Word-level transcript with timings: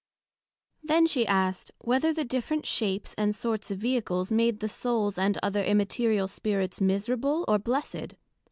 Then 0.81 1.05
she 1.05 1.27
asked, 1.27 1.69
Whether 1.81 2.11
the 2.11 2.25
different 2.25 2.65
shapes 2.65 3.13
and 3.19 3.35
sorts 3.35 3.69
of 3.69 3.77
Vehicles, 3.77 4.31
made 4.31 4.59
the 4.59 4.67
Souls 4.67 5.19
and 5.19 5.37
other 5.43 5.63
Immaterial 5.63 6.27
Spirits, 6.27 6.81
miserable, 6.81 7.45
or 7.47 7.59
blessed? 7.59 8.15